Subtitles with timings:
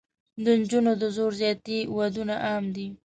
[0.43, 2.87] د نجونو د زور زیاتي ودونه عام دي.